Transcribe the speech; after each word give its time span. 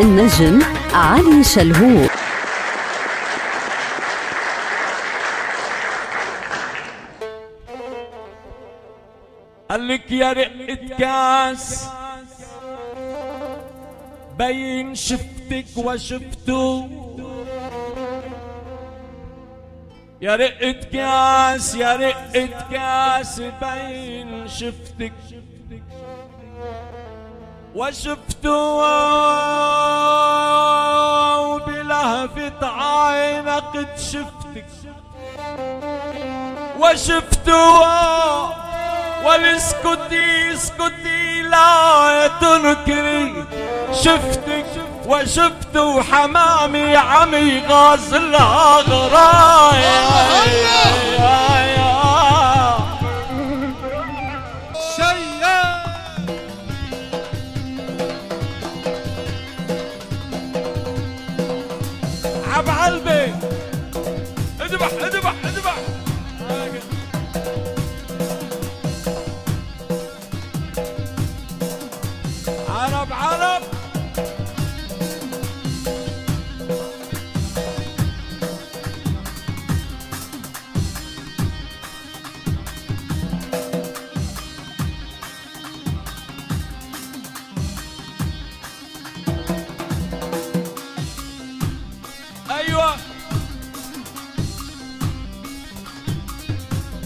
النجم 0.00 0.62
علي 0.92 1.44
شلهوب. 1.44 2.10
قالك 9.70 10.10
يا 10.10 10.32
رقة 10.32 10.96
كاس 10.98 11.88
بين 14.38 14.94
شفتك 14.94 15.66
وشفته. 15.76 16.88
يا 20.20 20.36
رقة 20.36 20.72
كاس 20.92 21.74
يا 21.74 21.96
رقة 21.96 22.48
كاس 22.70 23.40
بين 23.40 24.48
شفتك. 24.48 25.12
وشفته 27.74 28.78
بلهفة 31.66 32.60
عينك 32.62 33.64
قد 33.74 33.98
شفتك. 33.98 34.66
وشفته 36.78 37.80
والاسكتي 39.24 40.54
اسكتي 40.54 41.42
لا 41.42 42.30
تنكري 42.40 43.44
شفتك 43.92 44.66
وشفت 45.06 45.76
وحمامي 45.76 46.96
عمي 46.96 47.62
غازلها 47.68 48.80
غرايا. 48.80 50.04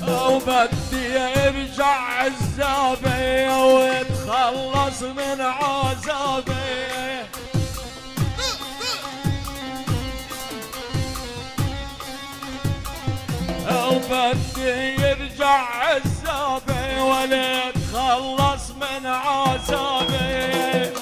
وبدي 0.09 1.19
ارجع 1.19 1.97
عزابي 2.21 3.49
واتخلص 3.49 5.03
من 5.03 5.41
عذابي 5.41 7.19
وبدي 13.71 14.95
يرجع 15.03 15.61
عزابي 15.85 17.01
ولا 17.01 17.69
اتخلص 17.69 18.71
من 18.71 19.07
عذابي 19.07 20.93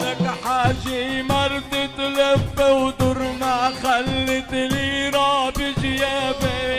لك 0.00 0.30
حاجي 0.44 1.22
تلف 1.96 2.60
ودر 2.60 3.18
ما 3.40 3.72
خلت 3.82 4.52
لي 4.52 5.08
راب 5.08 5.54
جيابي 5.80 6.76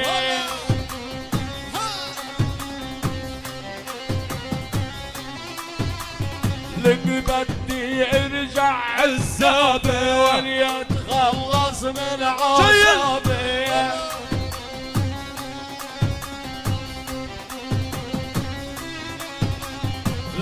لك 6.83 7.00
بدي 7.07 8.03
ارجع 8.03 8.73
عزابي 9.00 10.09
ولي 10.11 10.81
أتخلص 10.81 11.83
من 11.83 12.23
عذابي 12.23 13.67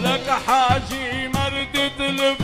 لك 0.04 0.30
حاجي 0.48 1.28
مرد 1.28 1.92
تلف 1.98 2.38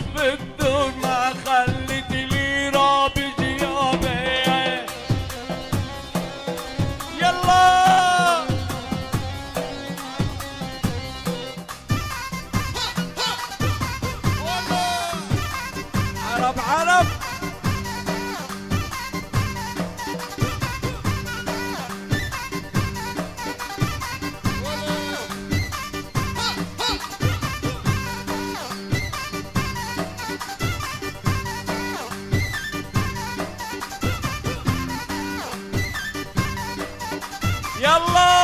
يلا 37.82 38.41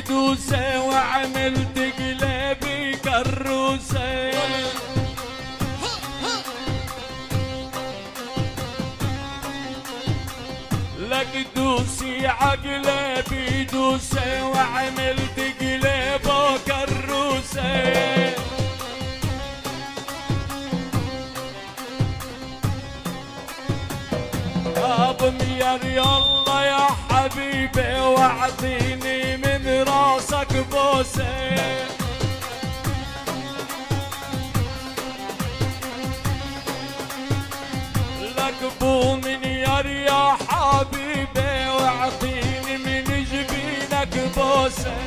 دوسة 0.00 0.80
وعملت 0.80 1.78
قلبي 1.98 2.96
كروسة 2.96 4.30
لك 10.98 11.46
دوسي 11.56 12.26
عقلبي 12.26 13.64
دوسة 13.64 14.44
وعملت 14.44 15.40
قلبه 15.60 16.56
يا 25.58 25.80
يلا 25.84 25.84
يا 25.84 26.37
حبيبي 27.28 28.00
وأعطيني 28.00 29.36
من 29.36 29.84
راسك 29.88 30.66
بوسة. 30.72 31.28
لك 38.36 38.72
بو 38.80 39.16
من 39.16 39.44
يار 39.44 39.86
يا 39.86 40.36
حبيبي 40.48 41.68
وأعطيني 41.68 42.76
من 42.84 43.04
جبينك 43.04 44.14
بوسة. 44.36 44.98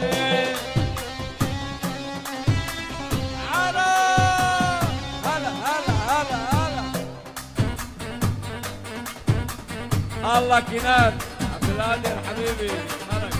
الله 10.38 10.60
كنان. 10.60 11.31
عبد 11.72 11.80
القادر 11.80 12.18
حبيبي 12.28 12.72
ملك 13.12 13.34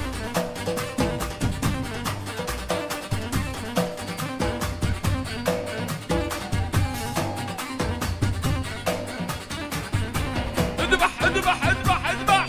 اذبح 10.80 11.24
اذبح 11.24 11.66
اذبح 11.66 12.10
اذبح 12.10 12.48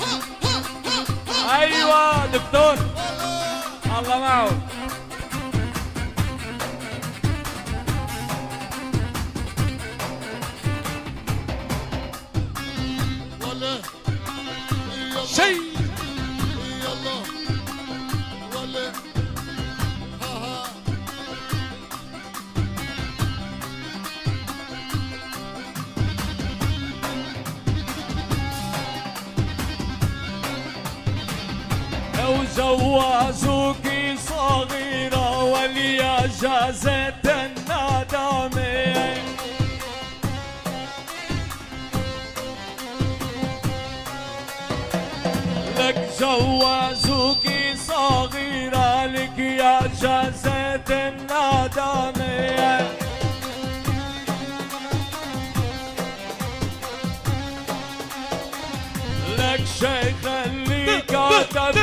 دكتور. 2.32 2.76
الله 3.98 4.18
معه. 4.18 4.50
ولا 13.40 13.78
لو 32.58 32.76
جوازوك 32.76 33.86
صغيرة 34.28 35.44
وليا 35.44 36.26
جازة 36.42 37.08
الندامة. 37.24 38.82
لك 45.78 46.08
جوازوك 46.20 47.46
صغيرة 47.86 49.06
لك 49.06 49.38
يا 49.38 49.80
جازة 50.00 50.84
الندامة. 50.88 52.32
لك 59.38 59.60
شيخ 59.78 60.26
اللي 60.46 61.00
كتب 61.08 61.81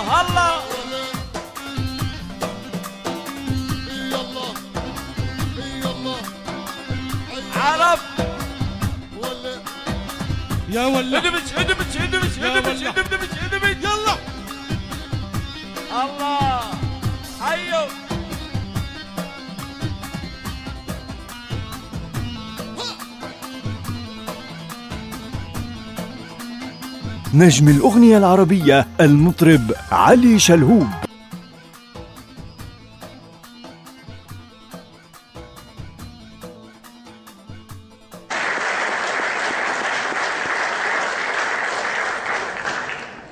الله 0.00 0.62
الله 7.56 7.98
يا 10.70 10.86
ولا 10.86 11.18
ادمج 11.18 11.42
يا 11.56 11.60
ادمج 11.60 12.82
والله. 12.82 12.90
ادمج 12.90 13.30
ادمج 13.44 13.76
يلا 13.84 14.14
الله. 16.04 16.49
نجم 27.34 27.68
الأغنية 27.68 28.18
العربية 28.18 28.86
المطرب 29.00 29.72
علي 29.92 30.38
شلهوب. 30.38 30.86